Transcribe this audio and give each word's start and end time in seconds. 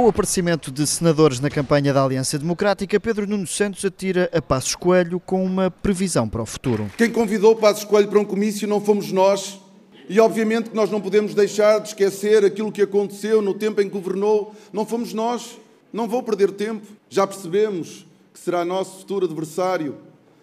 Com 0.00 0.06
o 0.06 0.08
aparecimento 0.08 0.70
de 0.70 0.86
senadores 0.86 1.40
na 1.40 1.50
campanha 1.50 1.92
da 1.92 2.02
Aliança 2.02 2.38
Democrática, 2.38 2.98
Pedro 2.98 3.26
Nuno 3.26 3.46
Santos 3.46 3.84
atira 3.84 4.30
a 4.32 4.40
Passos 4.40 4.74
Coelho 4.74 5.20
com 5.20 5.44
uma 5.44 5.70
previsão 5.70 6.26
para 6.26 6.40
o 6.40 6.46
futuro. 6.46 6.90
Quem 6.96 7.10
convidou 7.10 7.54
Passos 7.54 7.84
Coelho 7.84 8.08
para 8.08 8.18
um 8.18 8.24
comício 8.24 8.66
não 8.66 8.80
fomos 8.80 9.12
nós. 9.12 9.60
E 10.08 10.18
obviamente 10.18 10.70
que 10.70 10.74
nós 10.74 10.90
não 10.90 11.02
podemos 11.02 11.34
deixar 11.34 11.80
de 11.80 11.88
esquecer 11.88 12.46
aquilo 12.46 12.72
que 12.72 12.80
aconteceu 12.80 13.42
no 13.42 13.52
tempo 13.52 13.82
em 13.82 13.90
que 13.90 13.92
governou. 13.92 14.54
Não 14.72 14.86
fomos 14.86 15.12
nós. 15.12 15.58
Não 15.92 16.08
vou 16.08 16.22
perder 16.22 16.52
tempo. 16.52 16.86
Já 17.10 17.26
percebemos 17.26 18.06
que 18.32 18.40
será 18.40 18.64
nosso 18.64 19.00
futuro 19.00 19.26
adversário. 19.26 19.98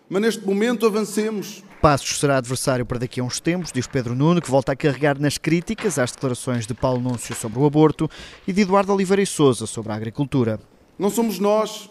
Mas 0.10 0.21
neste 0.21 0.46
momento 0.46 0.86
avancemos. 0.86 1.64
Passos 1.82 2.20
será 2.20 2.38
adversário 2.38 2.86
para 2.86 3.00
daqui 3.00 3.20
a 3.20 3.24
uns 3.24 3.39
tempos, 3.39 3.71
diz 3.74 3.86
Pedro 3.88 4.16
Nuno, 4.16 4.42
que 4.42 4.50
volta 4.50 4.71
a 4.71 4.76
carregar 4.76 5.20
nas 5.20 5.38
críticas 5.38 6.00
às 6.00 6.12
declarações 6.12 6.66
de 6.66 6.74
Paulo 6.74 7.02
Núncio 7.02 7.36
sobre 7.36 7.60
o 7.60 7.66
aborto 7.66 8.10
e 8.48 8.54
de 8.54 8.62
Eduardo 8.62 8.93
Oliveira 8.93 9.21
e 9.21 9.25
Souza 9.25 9.68
sobre 9.68 9.92
a 9.92 9.96
agricultura. 9.96 10.60
Não 10.98 11.10
somos 11.10 11.39
nós 11.39 11.89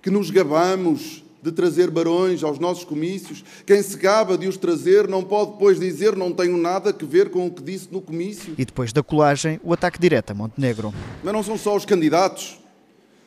que 0.00 0.10
nos 0.10 0.30
gabamos 0.30 1.24
de 1.42 1.50
trazer 1.50 1.90
barões 1.90 2.42
aos 2.44 2.58
nossos 2.58 2.84
comícios. 2.84 3.44
Quem 3.66 3.82
se 3.82 3.96
gaba 3.98 4.38
de 4.38 4.46
os 4.46 4.56
trazer 4.56 5.08
não 5.08 5.22
pode 5.22 5.52
depois 5.52 5.78
dizer 5.78 6.16
não 6.16 6.32
tenho 6.32 6.56
nada 6.56 6.90
a 6.90 7.04
ver 7.04 7.30
com 7.30 7.46
o 7.46 7.50
que 7.50 7.62
disse 7.62 7.88
no 7.90 8.00
comício. 8.00 8.54
E 8.56 8.64
depois 8.64 8.92
da 8.92 9.02
colagem, 9.02 9.60
o 9.62 9.72
ataque 9.72 9.98
direto 9.98 10.30
a 10.30 10.34
Montenegro. 10.34 10.94
Mas 11.22 11.34
não 11.34 11.42
são 11.42 11.58
só 11.58 11.76
os 11.76 11.84
candidatos, 11.84 12.58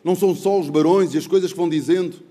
não 0.04 0.16
são 0.16 0.34
só 0.34 0.60
os 0.60 0.70
barões 0.70 1.14
e 1.14 1.18
as 1.18 1.28
coisas 1.28 1.52
que 1.52 1.58
vão 1.58 1.70
dizendo. 1.70 2.27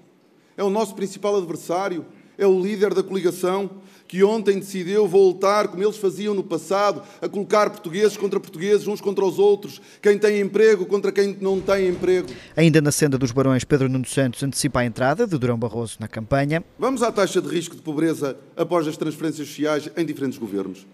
É 0.56 0.65
o 0.65 0.70
nosso 0.70 0.95
principal 0.95 1.37
adversário, 1.37 2.05
é 2.38 2.46
o 2.46 2.60
líder 2.60 2.95
da 2.95 3.02
coligação 3.02 3.70
que 4.09 4.23
ontem 4.23 4.59
decidiu 4.59 5.06
voltar, 5.06 5.69
como 5.69 5.82
eles 5.82 5.96
faziam 5.96 6.32
no 6.32 6.42
passado, 6.45 7.02
a 7.20 7.29
colocar 7.29 7.70
portugueses 7.70 8.16
contra 8.16 8.38
portugueses, 8.38 8.87
uns 8.87 9.01
contra 9.01 9.24
os 9.24 9.38
outros, 9.38 9.80
quem 10.01 10.19
tem 10.19 10.41
emprego 10.41 10.87
contra 10.87 11.10
quem 11.10 11.37
não 11.41 11.60
tem 11.60 11.88
emprego. 11.88 12.29
Ainda 12.56 12.80
na 12.80 12.92
senda 12.92 13.19
dos 13.19 13.32
barões, 13.32 13.65
Pedro 13.65 13.88
Nuno 13.88 14.06
Santos 14.06 14.42
antecipa 14.42 14.80
a 14.80 14.85
entrada 14.85 15.26
de 15.26 15.37
Durão 15.37 15.59
Barroso 15.59 15.96
na 15.98 16.07
campanha. 16.07 16.65
Vamos 16.79 17.02
à 17.02 17.10
taxa 17.10 17.43
de 17.43 17.48
risco 17.48 17.74
de 17.74 17.82
pobreza 17.82 18.37
após 18.57 18.87
as 18.87 18.96
transferências 18.96 19.48
sociais 19.48 19.91
em 19.96 20.07
diferentes 20.07 20.38
governos. 20.38 20.87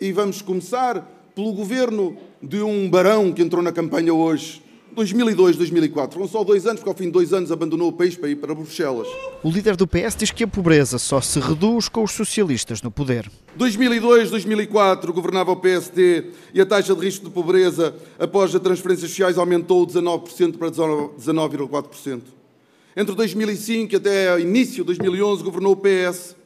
E 0.00 0.10
vamos 0.10 0.40
começar 0.40 1.06
pelo 1.34 1.52
governo 1.52 2.16
de 2.42 2.62
um 2.62 2.88
barão 2.88 3.32
que 3.32 3.42
entrou 3.42 3.62
na 3.62 3.72
campanha 3.72 4.14
hoje, 4.14 4.62
2002, 4.94 5.56
2004. 5.56 6.14
Foram 6.14 6.28
só 6.28 6.44
dois 6.44 6.66
anos, 6.66 6.80
porque 6.80 6.88
ao 6.88 6.96
fim 6.96 7.06
de 7.06 7.10
dois 7.10 7.32
anos 7.32 7.50
abandonou 7.50 7.88
o 7.88 7.92
país 7.92 8.16
para 8.16 8.28
ir 8.28 8.36
para 8.36 8.54
Bruxelas. 8.54 9.08
O 9.42 9.50
líder 9.50 9.76
do 9.76 9.86
PS 9.86 10.16
diz 10.16 10.30
que 10.30 10.44
a 10.44 10.48
pobreza 10.48 10.98
só 10.98 11.20
se 11.20 11.38
reduz 11.40 11.88
com 11.88 12.02
os 12.02 12.12
socialistas 12.12 12.80
no 12.80 12.90
poder. 12.90 13.30
2002, 13.56 14.30
2004 14.30 15.12
governava 15.12 15.52
o 15.52 15.56
PSD 15.56 16.30
e 16.52 16.60
a 16.60 16.66
taxa 16.66 16.94
de 16.94 17.00
risco 17.00 17.24
de 17.26 17.30
pobreza 17.30 17.94
após 18.18 18.54
as 18.54 18.62
transferências 18.62 19.10
sociais 19.10 19.36
aumentou 19.36 19.84
de 19.84 19.94
19% 19.94 20.56
para 20.56 20.70
19,4%. 20.70 22.20
Entre 22.96 23.14
2005 23.14 23.96
até 23.96 24.40
início 24.40 24.84
de 24.84 24.84
2011 24.84 25.42
governou 25.42 25.72
o 25.72 25.76
PS. 25.76 26.36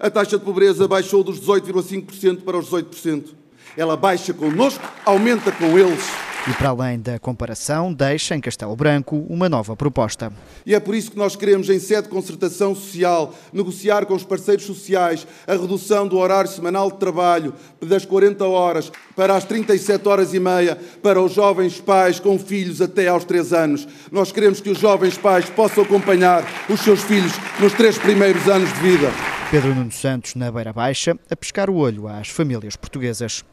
A 0.00 0.08
taxa 0.08 0.38
de 0.38 0.44
pobreza 0.44 0.88
baixou 0.88 1.22
dos 1.22 1.40
18,5% 1.40 2.42
para 2.42 2.56
os 2.56 2.70
18%. 2.70 3.34
Ela 3.76 3.96
baixa 3.96 4.32
connosco, 4.32 4.82
aumenta 5.04 5.52
com 5.52 5.78
eles. 5.78 6.27
E 6.48 6.52
para 6.54 6.70
além 6.70 6.98
da 6.98 7.18
comparação, 7.18 7.92
deixa 7.92 8.34
em 8.34 8.40
Castelo 8.40 8.74
Branco 8.74 9.26
uma 9.28 9.50
nova 9.50 9.76
proposta. 9.76 10.32
E 10.64 10.74
é 10.74 10.80
por 10.80 10.94
isso 10.94 11.10
que 11.10 11.18
nós 11.18 11.36
queremos, 11.36 11.68
em 11.68 11.78
sede 11.78 12.04
de 12.04 12.08
concertação 12.08 12.74
social, 12.74 13.34
negociar 13.52 14.06
com 14.06 14.14
os 14.14 14.24
parceiros 14.24 14.64
sociais 14.64 15.26
a 15.46 15.52
redução 15.52 16.08
do 16.08 16.16
horário 16.16 16.50
semanal 16.50 16.90
de 16.90 16.96
trabalho 16.96 17.52
das 17.82 18.06
40 18.06 18.46
horas 18.46 18.90
para 19.14 19.36
as 19.36 19.44
37 19.44 20.08
horas 20.08 20.32
e 20.32 20.40
meia 20.40 20.78
para 21.02 21.20
os 21.20 21.34
jovens 21.34 21.82
pais 21.82 22.18
com 22.18 22.38
filhos 22.38 22.80
até 22.80 23.08
aos 23.08 23.24
3 23.24 23.52
anos. 23.52 23.86
Nós 24.10 24.32
queremos 24.32 24.58
que 24.58 24.70
os 24.70 24.78
jovens 24.78 25.18
pais 25.18 25.50
possam 25.50 25.84
acompanhar 25.84 26.42
os 26.70 26.80
seus 26.80 27.02
filhos 27.02 27.32
nos 27.60 27.74
três 27.74 27.98
primeiros 27.98 28.48
anos 28.48 28.72
de 28.72 28.80
vida. 28.80 29.12
Pedro 29.50 29.74
Nuno 29.74 29.92
Santos, 29.92 30.34
na 30.34 30.50
Beira 30.50 30.72
Baixa, 30.72 31.14
a 31.30 31.36
pescar 31.36 31.68
o 31.68 31.76
olho 31.76 32.08
às 32.08 32.28
famílias 32.28 32.74
portuguesas. 32.74 33.44